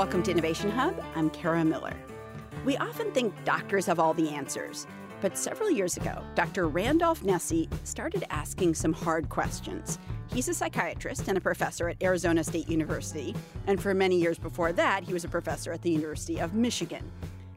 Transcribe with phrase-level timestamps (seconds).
[0.00, 0.98] Welcome to Innovation Hub.
[1.14, 1.94] I'm Kara Miller.
[2.64, 4.86] We often think doctors have all the answers,
[5.20, 6.68] but several years ago, Dr.
[6.68, 9.98] Randolph Nesse started asking some hard questions.
[10.32, 13.34] He's a psychiatrist and a professor at Arizona State University,
[13.66, 17.04] and for many years before that, he was a professor at the University of Michigan.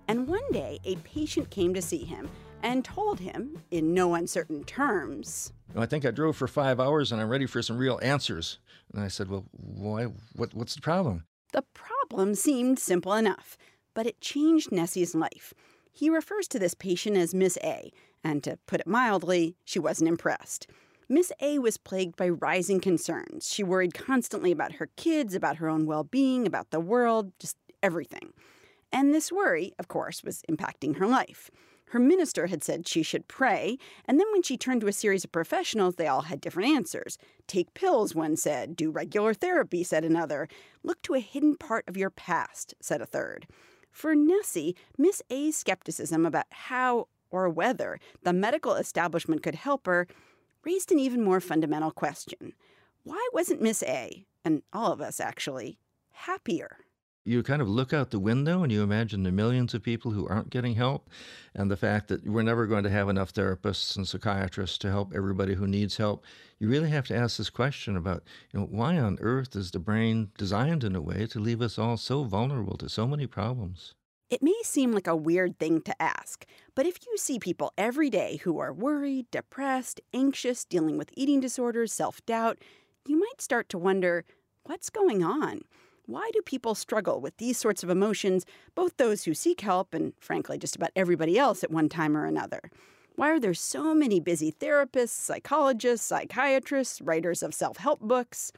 [0.10, 2.30] And one day, a patient came to see him
[2.62, 7.22] and told him, in no uncertain terms, I think I drove for five hours and
[7.22, 8.60] I'm ready for some real answers.
[8.94, 10.08] And I said, Well, why?
[10.34, 11.24] What, what's the problem?
[11.54, 11.93] The problem
[12.36, 13.58] seemed simple enough,
[13.94, 15.54] but it changed Nesse's life.
[15.92, 17.92] He refers to this patient as Miss A,
[18.24, 20.68] and to put it mildly, she wasn't impressed.
[21.10, 23.52] Miss A was plagued by rising concerns.
[23.52, 27.58] She worried constantly about her kids, about her own well being, about the world, just
[27.82, 28.34] everything.
[28.92, 31.50] And this worry, of course, was impacting her life.
[31.90, 35.24] Her minister had said she should pray, and then when she turned to a series
[35.24, 37.18] of professionals, they all had different answers.
[37.46, 38.76] Take pills, one said.
[38.76, 40.48] Do regular therapy, said another.
[40.82, 43.48] Look to a hidden part of your past, said a third.
[43.92, 50.08] For Nesse, Miss A's skepticism about how or whether the medical establishment could help her
[50.64, 52.54] raised an even more fundamental question.
[53.04, 55.78] Why wasn't Miss A, and all of us actually,
[56.12, 56.78] happier?
[57.26, 60.28] You kind of look out the window and you imagine the millions of people who
[60.28, 61.10] aren't getting help
[61.56, 65.14] and the fact that we're never going to have enough therapists and psychiatrists to help
[65.16, 66.24] everybody who needs help
[66.60, 69.80] you really have to ask this question about you know why on earth is the
[69.80, 73.94] brain designed in a way to leave us all so vulnerable to so many problems
[74.30, 78.10] it may seem like a weird thing to ask, but if you see people every
[78.10, 82.58] day who are worried, depressed, anxious, dealing with eating disorders, self doubt,
[83.06, 84.26] you might start to wonder
[84.64, 85.62] what's going on?
[86.06, 90.12] Why do people struggle with these sorts of emotions, both those who seek help and,
[90.20, 92.60] frankly, just about everybody else at one time or another?
[93.16, 98.52] Why are there so many busy therapists, psychologists, psychiatrists, writers of self help books?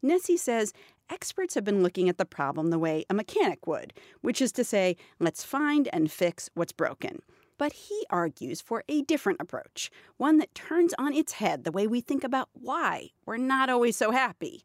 [0.00, 0.72] Nesse says
[1.10, 3.92] experts have been looking at the problem the way a mechanic would,
[4.22, 7.18] which is to say, let's find and fix what's broken.
[7.58, 11.86] But he argues for a different approach, one that turns on its head the way
[11.86, 14.62] we think about why we're not always so happy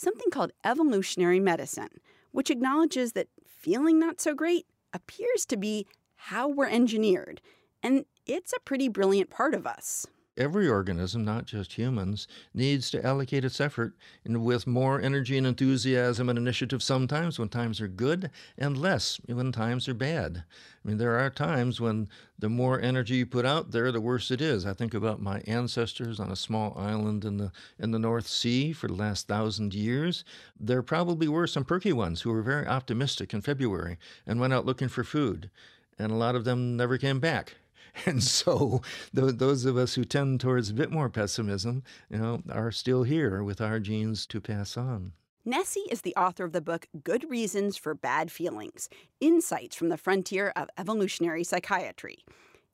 [0.00, 2.00] something called evolutionary medicine,
[2.32, 7.40] which acknowledges that feeling not so great appears to be how we're engineered,
[7.82, 10.06] and it's a pretty brilliant part of us
[10.40, 13.94] every organism, not just humans, needs to allocate its effort
[14.26, 19.52] with more energy and enthusiasm and initiative sometimes when times are good and less when
[19.52, 20.44] times are bad.
[20.82, 22.08] I mean, there are times when
[22.38, 24.64] the more energy you put out there, the worse it is.
[24.64, 28.72] I think about my ancestors on a small island in the in the North Sea
[28.72, 30.24] for the last thousand years.
[30.58, 34.64] There probably were some perky ones who were very optimistic in February and went out
[34.64, 35.50] looking for food,
[35.98, 37.56] and a lot of them never came back.
[38.06, 38.82] And so
[39.14, 43.02] th- those of us who tend towards a bit more pessimism, you know, are still
[43.02, 45.12] here with our genes to pass on.
[45.44, 48.88] Nesse is the author of the book Good Reasons for Bad Feelings
[49.20, 52.18] Insights from the Frontier of Evolutionary Psychiatry,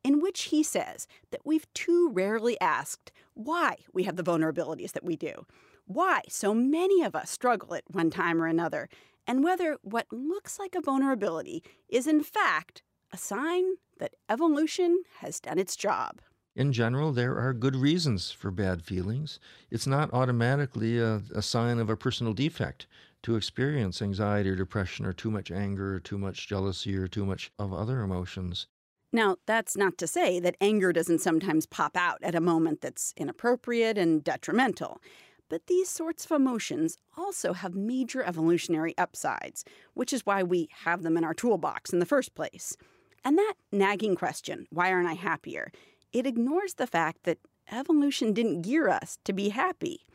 [0.02, 5.04] in which he says that we've too rarely asked why we have the vulnerabilities that
[5.04, 5.46] we do,
[5.86, 8.88] why so many of us struggle at one time or another,
[9.26, 12.82] and whether what looks like a vulnerability is in fact
[13.12, 16.20] a sign that evolution has done its job.
[16.54, 19.38] In general, there are good reasons for bad feelings.
[19.70, 22.86] It's not automatically a, a, sign of a personal defect
[23.24, 27.26] to experience anxiety or depression or too much anger or too much jealousy or too
[27.26, 28.68] much of other emotions.
[29.12, 33.12] Now, that's not to say that anger doesn't sometimes pop out at a moment that's
[33.16, 35.00] inappropriate and detrimental.
[35.48, 41.02] But these sorts of emotions also have major evolutionary upsides, which is why we have
[41.02, 42.76] them in our toolbox in the first place.
[43.26, 45.72] And that nagging question, why aren't I happier?
[46.12, 47.40] It ignores the fact that
[47.72, 50.06] evolution didn't gear us to be happy.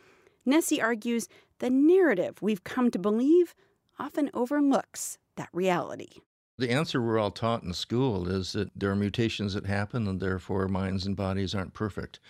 [0.45, 1.27] Nesse argues
[1.59, 3.53] the narrative we've come to believe
[3.99, 6.21] often overlooks that reality.
[6.57, 10.21] The answer we're all taught in school is that there are mutations that happen and
[10.21, 12.21] therefore minds and bodies aren't perfect.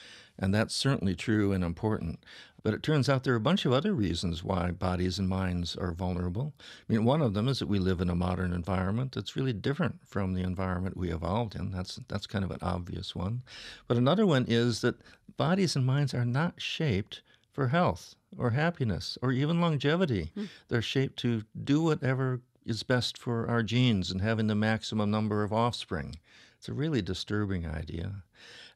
[0.41, 2.19] And that's certainly true and important.
[2.63, 5.75] But it turns out there are a bunch of other reasons why bodies and minds
[5.75, 6.53] are vulnerable.
[6.59, 9.53] I mean, one of them is that we live in a modern environment that's really
[9.53, 11.71] different from the environment we evolved in.
[11.71, 13.43] That's, that's kind of an obvious one.
[13.87, 15.01] But another one is that
[15.37, 17.21] bodies and minds are not shaped
[17.51, 20.31] for health or happiness or even longevity.
[20.37, 20.49] Mm.
[20.67, 25.43] They're shaped to do whatever is best for our genes and having the maximum number
[25.43, 26.15] of offspring.
[26.57, 28.23] It's a really disturbing idea.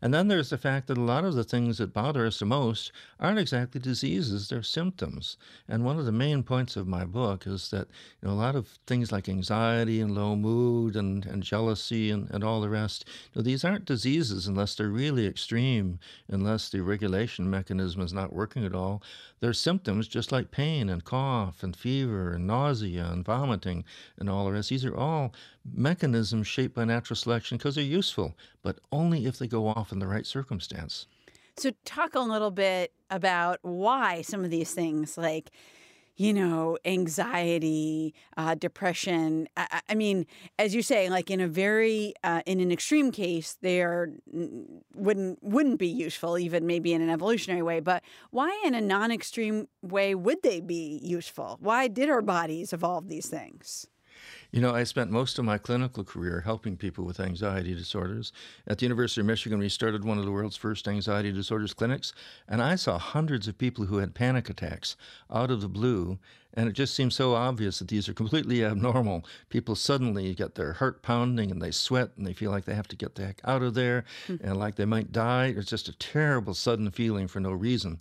[0.01, 2.45] And then there's the fact that a lot of the things that bother us the
[2.45, 5.37] most aren't exactly diseases, they're symptoms.
[5.67, 7.87] And one of the main points of my book is that
[8.21, 12.29] you know, a lot of things like anxiety and low mood and, and jealousy and,
[12.31, 16.81] and all the rest, you know, these aren't diseases unless they're really extreme, unless the
[16.81, 19.01] regulation mechanism is not working at all.
[19.39, 23.83] They're symptoms just like pain and cough and fever and nausea and vomiting
[24.17, 24.69] and all the rest.
[24.69, 25.33] These are all
[25.73, 29.99] mechanisms shaped by natural selection because they're useful, but only if they go off in
[29.99, 31.07] the right circumstance.
[31.57, 35.51] So, talk a little bit about why some of these things, like
[36.17, 39.49] you know, anxiety, uh, depression.
[39.57, 40.25] I, I, mean,
[40.57, 44.09] as you say, like in a very uh, in an extreme case, they are
[44.95, 47.79] wouldn't wouldn't be useful, even maybe in an evolutionary way.
[47.81, 51.57] But why, in a non-extreme way, would they be useful?
[51.59, 53.87] Why did our bodies evolve these things?
[54.51, 58.31] You know, I spent most of my clinical career helping people with anxiety disorders.
[58.67, 62.13] At the University of Michigan, we started one of the world's first anxiety disorders clinics,
[62.47, 64.95] and I saw hundreds of people who had panic attacks
[65.31, 66.19] out of the blue.
[66.57, 69.25] And it just seems so obvious that these are completely abnormal.
[69.49, 72.87] People suddenly get their heart pounding and they sweat and they feel like they have
[72.87, 74.45] to get the heck out of there mm-hmm.
[74.45, 75.47] and like they might die.
[75.47, 77.99] It's just a terrible sudden feeling for no reason.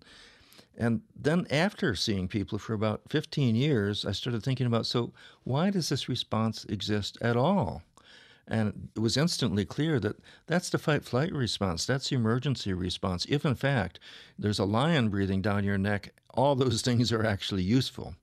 [0.77, 5.13] And then after seeing people for about 15 years, I started thinking about so
[5.45, 7.83] why does this response exist at all?
[8.47, 10.17] And it was instantly clear that
[10.47, 11.87] that's the fight flight response.
[11.87, 13.25] That's the emergency response.
[13.29, 13.99] If, in fact,
[14.39, 18.17] there's a lion breathing down your neck, all those things are actually useful.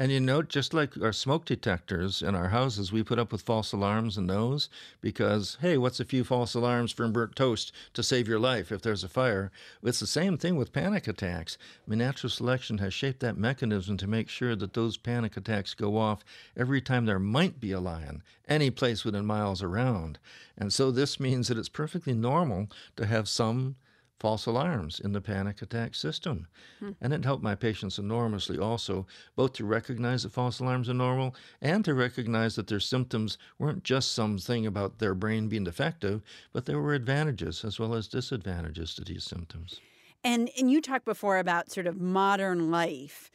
[0.00, 3.42] And you know, just like our smoke detectors in our houses, we put up with
[3.42, 4.68] false alarms in those
[5.00, 8.80] because, hey, what's a few false alarms from burnt toast to save your life if
[8.80, 9.50] there's a fire?
[9.82, 11.58] It's the same thing with panic attacks.
[11.84, 15.74] I mean, natural selection has shaped that mechanism to make sure that those panic attacks
[15.74, 16.24] go off
[16.56, 20.20] every time there might be a lion, any place within miles around.
[20.56, 23.74] And so this means that it's perfectly normal to have some
[24.18, 26.46] false alarms in the panic attack system.
[26.80, 26.90] Hmm.
[27.00, 29.06] And it helped my patients enormously also,
[29.36, 33.84] both to recognize that false alarms are normal and to recognize that their symptoms weren't
[33.84, 36.22] just something about their brain being defective,
[36.52, 39.80] but there were advantages as well as disadvantages to these symptoms.
[40.24, 43.30] And and you talked before about sort of modern life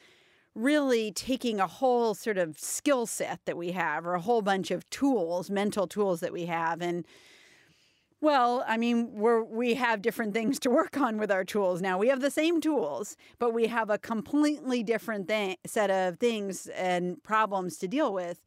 [0.55, 4.69] really taking a whole sort of skill set that we have or a whole bunch
[4.69, 7.05] of tools, mental tools that we have and
[8.23, 11.97] well, I mean, we're we have different things to work on with our tools now.
[11.97, 16.67] We have the same tools, but we have a completely different thing, set of things
[16.67, 18.41] and problems to deal with.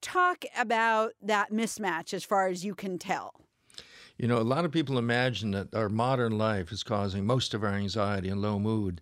[0.00, 3.34] Talk about that mismatch as far as you can tell.
[4.18, 7.62] You know, a lot of people imagine that our modern life is causing most of
[7.62, 9.00] our anxiety and low mood.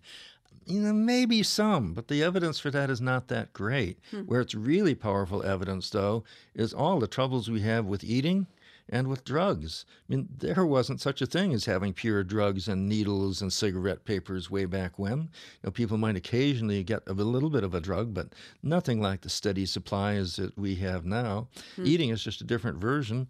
[0.67, 3.97] You know, maybe some, but the evidence for that is not that great.
[4.11, 4.21] Hmm.
[4.21, 6.23] Where it's really powerful evidence, though,
[6.53, 8.45] is all the troubles we have with eating
[8.89, 9.85] and with drugs.
[9.87, 14.03] I mean, there wasn't such a thing as having pure drugs and needles and cigarette
[14.05, 15.19] papers way back when.
[15.19, 15.27] You
[15.65, 18.33] know, people might occasionally get a little bit of a drug, but
[18.63, 21.47] nothing like the steady supplies that we have now.
[21.75, 21.85] Hmm.
[21.85, 23.27] Eating is just a different version.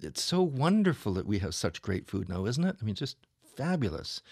[0.00, 2.76] It's so wonderful that we have such great food now, isn't it?
[2.80, 3.16] I mean, just
[3.56, 4.22] fabulous.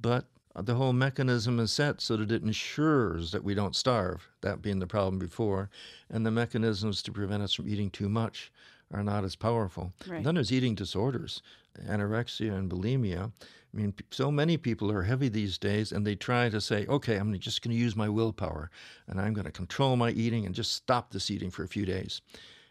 [0.00, 0.26] But
[0.58, 4.60] Uh, the whole mechanism is set so that it ensures that we don't starve, that
[4.60, 5.70] being the problem before,
[6.10, 8.50] and the mechanisms to prevent us from eating too much
[8.92, 9.92] are not as powerful.
[10.08, 10.24] Right.
[10.24, 11.42] Then there's eating disorders,
[11.86, 13.30] anorexia and bulimia.
[13.72, 17.16] I mean, so many people are heavy these days and they try to say, okay,
[17.16, 18.70] I'm just going to use my willpower
[19.06, 21.84] and I'm going to control my eating and just stop this eating for a few
[21.84, 22.20] days.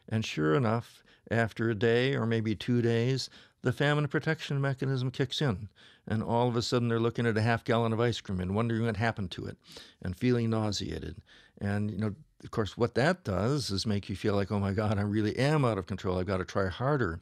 [0.10, 3.30] And sure enough, after a day or maybe two days,
[3.62, 5.70] the famine protection mechanism kicks in.
[6.08, 8.56] And all of a sudden, they're looking at a half gallon of ice cream and
[8.56, 9.58] wondering what happened to it
[10.02, 11.18] and feeling nauseated.
[11.60, 14.72] And, you know, of course, what that does is make you feel like, oh my
[14.72, 16.20] God, I really am out of control.
[16.20, 17.20] I've got to try harder.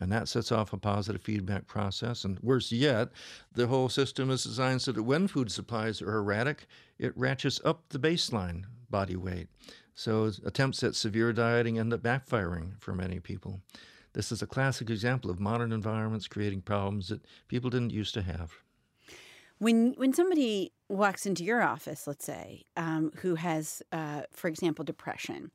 [0.00, 2.24] And that sets off a positive feedback process.
[2.24, 3.08] And worse yet,
[3.52, 6.66] the whole system is designed so that when food supplies are erratic,
[6.98, 9.48] it ratchets up the baseline body weight.
[9.94, 13.60] So attempts at severe dieting end up backfiring for many people.
[14.12, 18.22] This is a classic example of modern environments creating problems that people didn't used to
[18.22, 18.52] have.
[19.58, 24.84] When when somebody walks into your office, let's say, um, who has, uh, for example,
[24.84, 25.50] depression,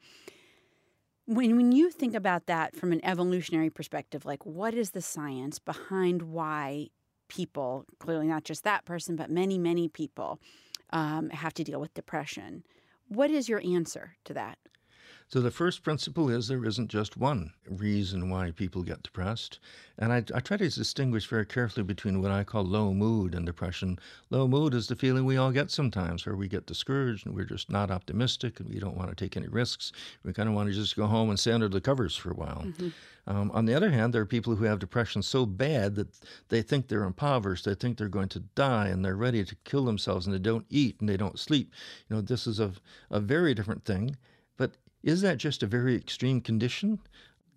[1.26, 5.58] when when you think about that from an evolutionary perspective, like what is the science
[5.58, 6.90] behind why
[7.30, 10.40] people, clearly not just that person, but many many people,
[10.92, 12.64] um, have to deal with depression?
[13.08, 14.58] What is your answer to that?
[15.34, 19.58] So the first principle is there isn't just one reason why people get depressed.
[19.98, 23.44] And I, I, try to distinguish very carefully between what I call low mood and
[23.44, 23.98] depression.
[24.30, 27.46] Low mood is the feeling we all get sometimes where we get discouraged and we're
[27.46, 29.92] just not optimistic and we don't want to take any risks.
[30.24, 32.36] We kind of want to just go home and stay under the covers for a
[32.36, 32.66] while.
[32.68, 32.90] Mm-hmm.
[33.26, 36.10] Um, on the other hand, there are people who have depression so bad that
[36.50, 39.86] they think they're impoverished, they think they're going to die, and they're ready to kill
[39.86, 41.72] themselves, and they don't eat and they don't sleep.
[42.08, 42.74] You know, this is a,
[43.10, 44.16] a very different thing.
[45.04, 47.00] Is that just a very extreme condition?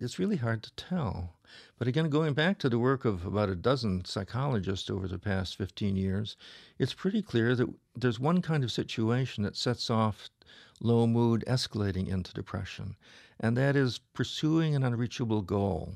[0.01, 1.37] It's really hard to tell.
[1.79, 5.55] But again, going back to the work of about a dozen psychologists over the past
[5.55, 6.35] 15 years,
[6.77, 10.29] it's pretty clear that there's one kind of situation that sets off
[10.81, 12.97] low mood escalating into depression,
[13.39, 15.95] and that is pursuing an unreachable goal.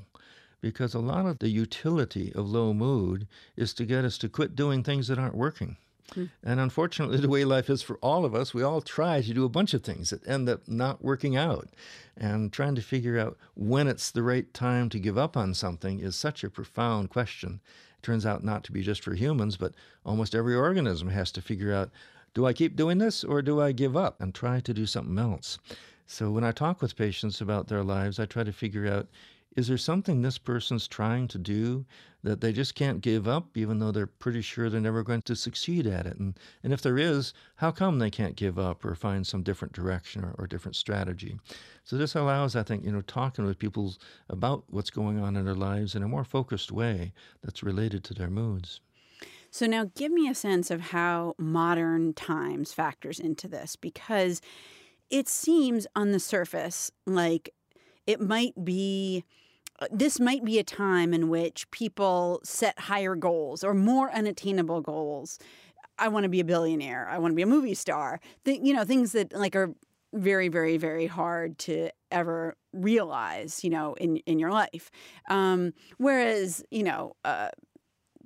[0.62, 4.56] Because a lot of the utility of low mood is to get us to quit
[4.56, 5.76] doing things that aren't working.
[6.14, 6.30] Mm.
[6.42, 9.44] And unfortunately, the way life is for all of us, we all try to do
[9.44, 11.68] a bunch of things that end up not working out.
[12.16, 16.00] And trying to figure out when it's the right time to give up on something
[16.00, 17.60] is such a profound question.
[17.98, 21.40] It turns out not to be just for humans, but almost every organism has to
[21.40, 21.90] figure out
[22.34, 25.18] do I keep doing this or do I give up and try to do something
[25.18, 25.58] else?
[26.06, 29.06] So when I talk with patients about their lives, I try to figure out
[29.56, 31.84] is there something this person's trying to do
[32.22, 35.36] that they just can't give up, even though they're pretty sure they're never going to
[35.36, 36.16] succeed at it?
[36.18, 39.74] And, and if there is, how come they can't give up or find some different
[39.74, 41.38] direction or, or different strategy?
[41.84, 43.94] So this allows, I think, you know, talking with people
[44.28, 48.14] about what's going on in their lives in a more focused way that's related to
[48.14, 48.80] their moods.
[49.50, 54.40] So now give me a sense of how modern times factors into this because
[55.10, 57.52] it seems on the surface like
[58.06, 59.24] it might be
[59.90, 65.38] this might be a time in which people set higher goals or more unattainable goals.
[65.98, 67.08] I want to be a billionaire.
[67.08, 68.20] I want to be a movie star.
[68.44, 69.74] The, you know, things that like are
[70.12, 74.90] very, very, very hard to ever realize, you know, in in your life.
[75.30, 77.48] Um, whereas, you know, uh,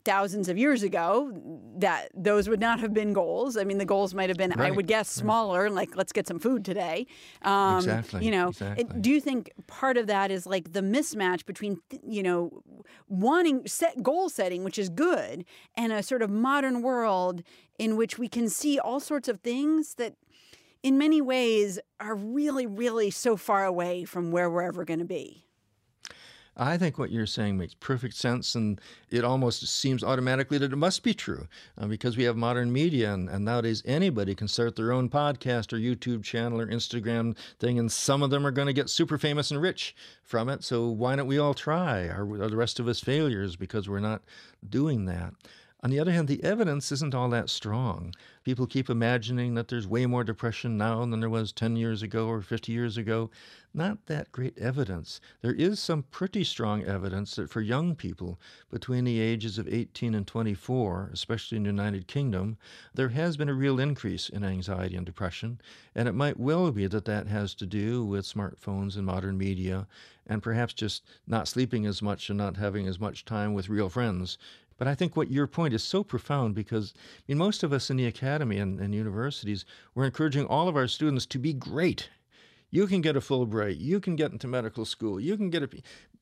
[0.07, 1.31] thousands of years ago
[1.77, 3.59] that those would not have been goals.
[3.59, 4.69] I mean, the goals might have been, right.
[4.69, 5.73] I would guess, smaller, right.
[5.73, 7.07] like let's get some food today.
[7.43, 8.25] Um, exactly.
[8.25, 8.85] You know, exactly.
[8.85, 12.63] It, do you think part of that is like the mismatch between, you know,
[13.09, 15.45] wanting set goal setting, which is good,
[15.77, 17.43] and a sort of modern world
[17.79, 20.15] in which we can see all sorts of things that
[20.83, 25.05] in many ways are really, really so far away from where we're ever going to
[25.05, 25.46] be?
[26.57, 30.77] I think what you're saying makes perfect sense, and it almost seems automatically that it
[30.77, 34.75] must be true uh, because we have modern media, and, and, nowadays anybody can start
[34.75, 38.67] their own podcast or YouTube channel or Instagram thing, and some of them are going
[38.67, 40.65] to get super famous and rich from it.
[40.65, 42.07] So why don't we all try?
[42.07, 44.23] Are, are the rest of us failures because we're not
[44.67, 45.35] doing that?
[45.87, 48.13] On the other hand, the evidence isn't all that strong.
[48.43, 52.27] People keep imagining that there's way more depression now than there was 10 years ago
[52.27, 53.31] or 50 years ago.
[53.73, 55.21] Not that great evidence.
[55.43, 60.13] There is some pretty strong evidence that for young people between the ages of 18
[60.17, 62.57] and 24, especially in the United Kingdom,
[62.93, 65.61] there has been a real increase in anxiety and depression.
[65.95, 69.87] And it might well be that that has to do with smartphones and modern media
[70.27, 73.89] and perhaps just not sleeping as much and not having as much time with real
[73.89, 74.37] friends
[74.79, 77.91] but I think what your point is so profound because I mean, most of us
[77.91, 79.65] in the academy and, and universities,
[79.95, 82.11] we're encouraging all of our students to be great.
[82.71, 85.69] You can get a Fulbright, you can get into medical school, you can get a.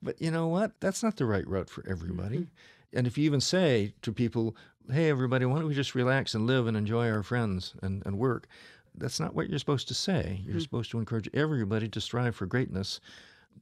[0.03, 0.73] But you know what?
[0.81, 2.39] That's not the right route for everybody.
[2.39, 2.99] Mm-hmm.
[2.99, 4.55] And if you even say to people,
[4.93, 8.19] hey, everybody, why don't we just relax and live and enjoy our friends and, and
[8.19, 8.47] work?
[8.95, 10.41] That's not what you're supposed to say.
[10.45, 10.61] You're mm-hmm.
[10.61, 13.01] supposed to encourage everybody to strive for greatness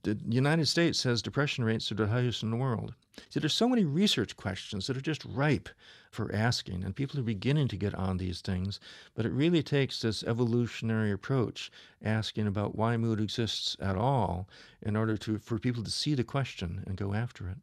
[0.02, 2.94] the United States has depression rates are the highest in the world.
[3.28, 5.68] See, there's so many research questions that are just ripe
[6.10, 8.80] for asking, and people are beginning to get on these things.
[9.14, 11.70] But it really takes this evolutionary approach,
[12.04, 14.48] asking about why mood exists at all,
[14.82, 17.56] in order to for people to see the question and go after it.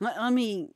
[0.00, 0.68] Let, let me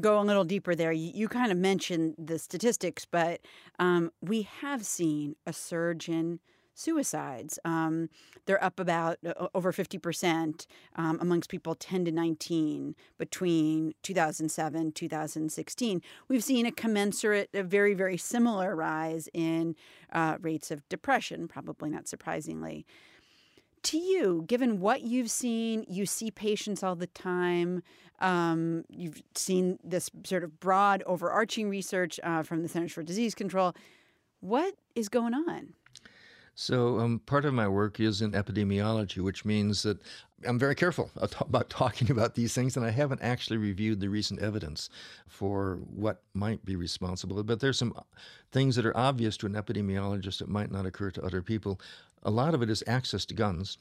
[0.00, 0.92] go a little deeper there.
[0.92, 3.40] You, you kind of mentioned the statistics, but
[3.78, 6.40] um, we have seen a surge in
[6.82, 7.58] suicides.
[7.64, 8.08] Um,
[8.46, 16.02] they're up about uh, over 50% um, amongst people 10 to 19 between 2007 2016.
[16.28, 19.76] We've seen a commensurate, a very, very similar rise in
[20.12, 22.84] uh, rates of depression, probably not surprisingly.
[23.84, 27.82] To you, given what you've seen, you see patients all the time.
[28.20, 33.34] Um, you've seen this sort of broad, overarching research uh, from the Centers for Disease
[33.34, 33.74] Control.
[34.40, 35.74] What is going on?
[36.54, 39.98] So, um, part of my work is in epidemiology, which means that
[40.46, 44.40] I'm very careful about talking about these things, and I haven't actually reviewed the recent
[44.40, 44.90] evidence
[45.26, 47.42] for what might be responsible.
[47.42, 47.94] But there's some
[48.50, 51.80] things that are obvious to an epidemiologist that might not occur to other people.
[52.22, 53.78] A lot of it is access to guns.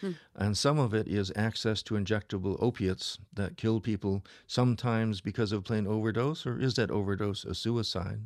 [0.00, 0.12] Hmm.
[0.34, 5.64] And some of it is access to injectable opiates that kill people, sometimes because of
[5.64, 8.20] plain overdose, or is that overdose a suicide?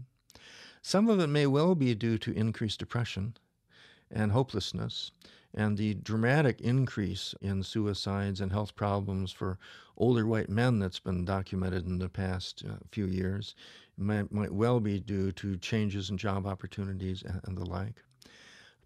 [0.83, 3.35] Some of it may well be due to increased depression
[4.15, 5.11] and hopelessness
[5.55, 9.59] and the dramatic increase in suicides and health problems for
[9.97, 13.55] older white men that's been documented in the past uh, few years
[13.97, 18.03] might, might well be due to changes in job opportunities and, and the like.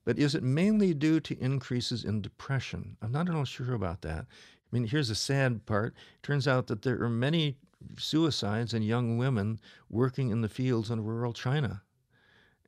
[0.04, 2.96] But is it mainly due to increases in depression?
[3.00, 4.26] I'm not at all sure about that.
[4.26, 5.94] I mean, here's the sad part.
[6.16, 7.56] It turns out that there are many
[7.96, 11.82] suicides in young women working in the fields in rural China.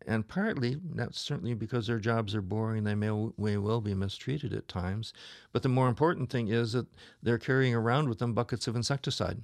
[0.06, 4.54] And partly, that's certainly because their jobs are boring, they may, may well be mistreated
[4.54, 5.12] at times.
[5.52, 6.86] But the more important thing is that
[7.22, 9.42] they're carrying around with them buckets of insecticide,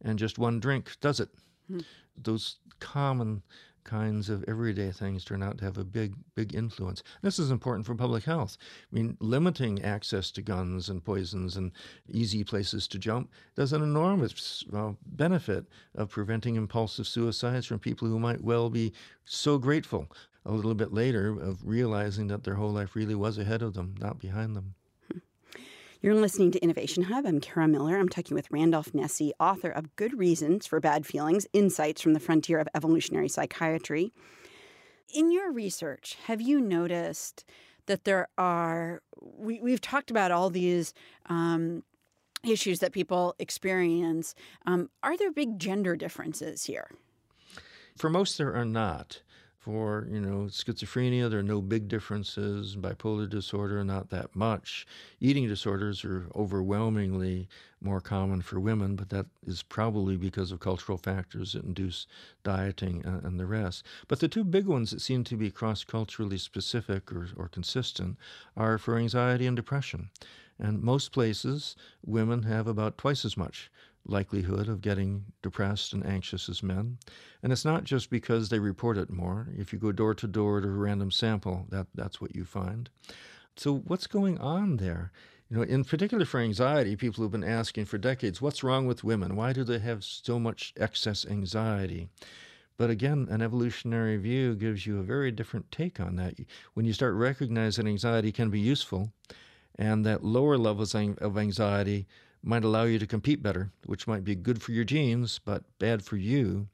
[0.00, 1.30] and just one drink does it.
[1.68, 1.80] Hmm.
[2.16, 3.42] Those common
[3.88, 7.02] kinds of everyday things turn out to have a big, big influence.
[7.22, 8.58] This is important for public health.
[8.92, 11.72] I mean, limiting access to guns and poisons and
[12.06, 15.64] easy places to jump does an enormous uh, benefit
[15.94, 18.92] of preventing impulsive suicides from people who might well be
[19.24, 20.06] so grateful
[20.44, 23.94] a little bit later of realizing that their whole life really was ahead of them,
[23.98, 24.74] not behind them.
[26.00, 27.26] You're listening to Innovation Hub.
[27.26, 27.98] I'm Kara Miller.
[27.98, 32.20] I'm talking with Randolph Nesse, author of Good Reasons for Bad Feelings Insights from the
[32.20, 34.12] Frontier of Evolutionary Psychiatry.
[35.12, 37.44] In your research, have you noticed
[37.86, 40.94] that there are, we, we've talked about all these
[41.26, 41.82] um,
[42.44, 44.36] issues that people experience.
[44.66, 46.92] Um, are there big gender differences here?
[47.96, 49.22] For most, there are not
[49.68, 51.28] for you know schizophrenia.
[51.28, 52.74] There are no big differences.
[52.74, 54.86] Bipolar disorder not that much.
[55.20, 57.50] Eating disorders are overwhelmingly
[57.82, 62.06] more common for women but that is probably because of cultural factors that induce
[62.42, 63.84] dieting and, the rest.
[64.08, 68.16] But the two big ones that seem to be cross-culturally specific or, or consistent
[68.56, 70.08] are for anxiety and depression.
[70.58, 73.70] And most places women have about twice as much
[74.08, 76.98] likelihood of getting depressed and anxious as men.
[77.42, 79.48] And it's not just because they report it more.
[79.56, 82.88] If you go door to door to a random sample, that, that's what you find.
[83.56, 85.12] So, what's going on there?
[85.50, 89.04] You know, in particular for anxiety, people have been asking for decades, what's wrong with
[89.04, 89.34] women?
[89.34, 92.08] Why do they have so much excess anxiety?
[92.76, 96.34] But again, an evolutionary view gives you a very different take on that.
[96.74, 99.12] When you start recognizing anxiety can be useful,
[99.78, 102.06] and that lower levels of anxiety
[102.42, 106.02] might allow you to compete better, which might be good for your genes, but bad
[106.02, 106.68] for you,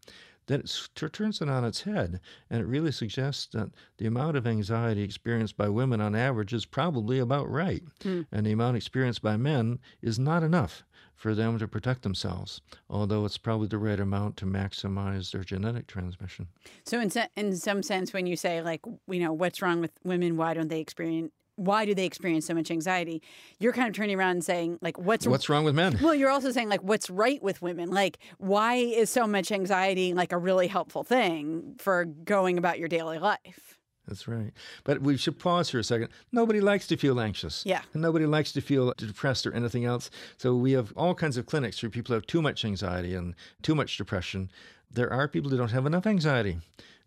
[0.47, 2.21] then it turns it on its head.
[2.51, 6.67] And it really suggests that the amount of anxiety experienced by women on average is
[6.67, 7.83] probably about right.
[8.01, 8.27] Mm.
[8.31, 10.85] And the amount experienced by men is not enough
[11.15, 12.61] for them to protect themselves,
[12.91, 16.49] although it's probably the right amount to maximize their genetic transmission.
[16.85, 19.93] So, in, se- in some sense, when you say, like, you know, what's wrong with
[20.03, 23.23] women, why don't they experience why do they experience so much anxiety?
[23.59, 25.99] You're kind of turning around and saying, like, what's what's wrong with men?
[26.05, 27.91] Well, you're also saying, like, what's right with women?
[27.91, 32.89] Like, why is so much anxiety like a really helpful thing for going about your
[32.89, 33.79] daily life?
[34.07, 34.53] That's right.
[34.85, 36.09] But we should pause for a second.
[36.31, 37.65] Nobody likes to feel anxious.
[37.65, 37.81] Yeah.
[37.95, 40.11] And nobody likes to feel depressed or anything else.
[40.37, 43.75] So we have all kinds of clinics where people have too much anxiety and too
[43.75, 44.51] much depression.
[44.91, 46.59] There are people who don't have enough anxiety.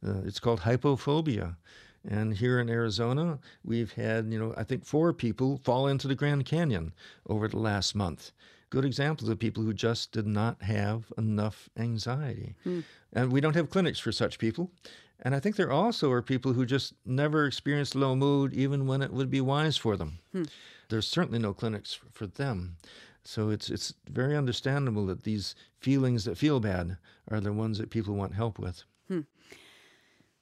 [0.05, 1.57] Uh, it's called hypophobia.
[2.07, 6.15] And here in Arizona, we've had, you know, I think four people fall into the
[6.15, 6.93] Grand Canyon
[7.27, 8.31] over the last month.
[8.69, 12.55] Good examples of people who just did not have enough anxiety.
[12.63, 12.81] Hmm.
[13.11, 14.71] And we don't have clinics for such people.
[15.21, 19.01] And I think there also are people who just never experienced low mood, even when
[19.01, 20.19] it would be wise for them.
[20.31, 20.43] Hmm.
[20.89, 22.77] There's certainly no clinics for them.
[23.23, 26.97] So it's it's very understandable that these feelings that feel bad
[27.29, 28.83] are the ones that people want help with.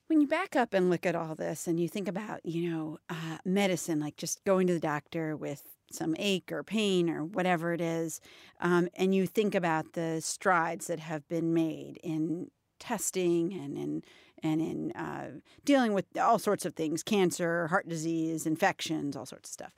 [0.08, 2.98] When you back up and look at all this and you think about, you know,
[3.10, 7.72] uh, medicine, like just going to the doctor with some ache or pain or whatever
[7.72, 8.20] it is,
[8.60, 14.02] um, and you think about the strides that have been made in testing and in
[14.42, 15.30] and in uh,
[15.64, 19.72] dealing with all sorts of things cancer, heart disease, infections, all sorts of stuff.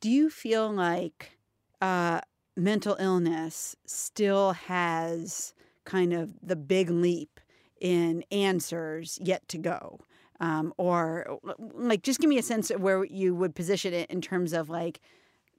[0.00, 1.38] Do you feel like
[1.80, 2.20] uh,
[2.56, 7.40] mental illness still has kind of the big leap
[7.82, 10.00] in answers yet to go?
[10.40, 14.20] Um, or like, just give me a sense of where you would position it in
[14.20, 15.00] terms of like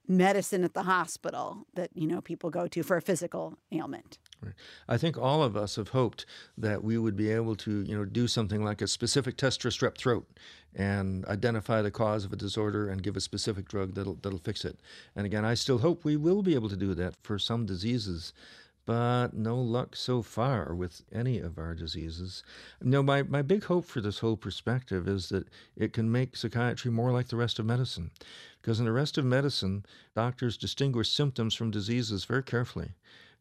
[0.07, 4.17] medicine at the hospital that you know people go to for a physical ailment.
[4.89, 6.25] I think all of us have hoped
[6.57, 9.69] that we would be able to, you know, do something like a specific test for
[9.69, 10.27] strep throat
[10.75, 14.65] and identify the cause of a disorder and give a specific drug that'll that'll fix
[14.65, 14.79] it.
[15.15, 18.33] And again, I still hope we will be able to do that for some diseases.
[18.85, 22.43] But no luck so far with any of our diseases.
[22.81, 26.91] No, my, my big hope for this whole perspective is that it can make psychiatry
[26.91, 28.11] more like the rest of medicine.
[28.61, 32.91] Because in the rest of medicine, doctors distinguish symptoms from diseases very carefully.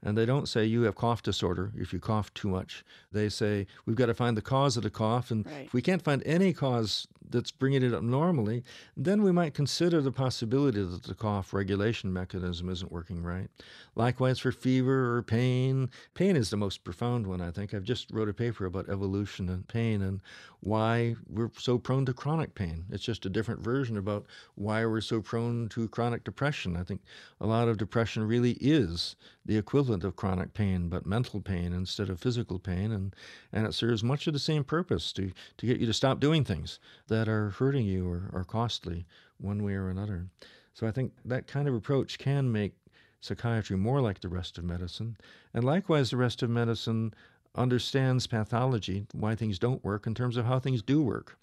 [0.02, 2.84] And they don't say you have cough disorder if you cough too much.
[3.12, 5.30] They say we've got to find the cause of the cough.
[5.30, 5.66] And right.
[5.66, 8.62] if we can't find any cause that's bringing it up normally,
[8.96, 13.48] then we might consider the possibility that the cough regulation mechanism isn't working right.
[13.94, 15.90] Likewise for fever or pain.
[16.14, 17.74] Pain is the most profound one, I think.
[17.74, 20.20] I've just wrote a paper about evolution and pain and
[20.60, 22.84] why we're so prone to chronic pain.
[22.90, 26.76] It's just a different version about why we're so prone to chronic depression.
[26.76, 27.00] I think
[27.40, 32.08] a lot of depression really is the equivalent of chronic pain, but mental pain instead
[32.08, 32.92] of physical pain.
[32.92, 33.14] And,
[33.52, 36.44] and it serves much of the same purpose to, to get you to stop doing
[36.44, 36.78] things
[37.08, 39.06] that are hurting you or are costly
[39.38, 40.26] one way or another.
[40.74, 42.72] So I think that kind of approach can make
[43.20, 45.16] psychiatry more like the rest of medicine.
[45.54, 47.14] And likewise, the rest of medicine
[47.54, 51.38] understands pathology, why things don't work, in terms of how things do work.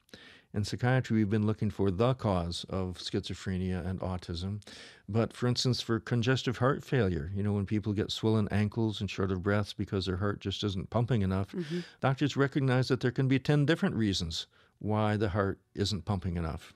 [0.52, 4.62] In psychiatry, we've been looking for the cause of schizophrenia and autism.
[5.08, 9.10] But for instance, for congestive heart failure, you know, when people get swollen ankles and
[9.10, 11.82] short of breath because their heart just isn't pumping enough, mm-hmm.
[12.02, 14.48] doctors recognize that there can be 10 different reasons
[14.80, 16.74] why the heart isn't pumping enough.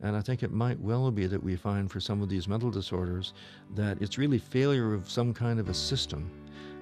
[0.00, 2.70] And I think it might well be that we find for some of these mental
[2.70, 3.32] disorders
[3.76, 6.30] that it's really failure of some kind of a system,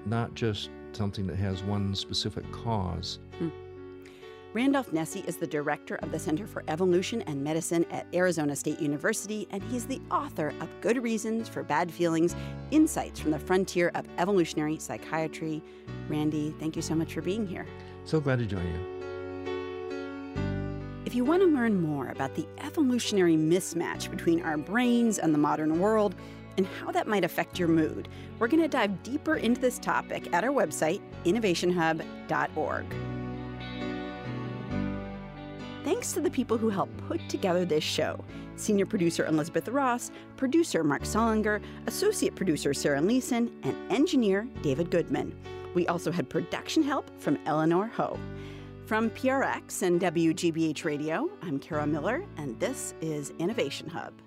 [0.07, 3.19] not just something that has one specific cause.
[3.37, 3.49] Hmm.
[4.53, 8.79] Randolph Nesse is the director of the Center for Evolution and Medicine at Arizona State
[8.79, 12.35] University, and he's the author of Good Reasons for Bad Feelings
[12.69, 15.63] Insights from the Frontier of Evolutionary Psychiatry.
[16.07, 17.65] Randy, thank you so much for being here.
[18.05, 18.93] So glad to join you.
[21.07, 25.39] If you want to learn more about the evolutionary mismatch between our brains and the
[25.39, 26.13] modern world,
[26.57, 30.31] and how that might affect your mood, we're going to dive deeper into this topic
[30.31, 32.85] at our website, innovationhub.org.
[35.93, 38.19] Thanks to the people who helped put together this show
[38.55, 45.37] senior producer Elizabeth Ross, producer Marc Sollinger, associate producer Sarah Leeson, and engineer David Goodman.
[45.75, 48.17] We also had production help from Eleanor Ho.
[48.87, 54.22] From PRX and WGBH Radio, I'm Kara Miller, and this is Innovation Hub.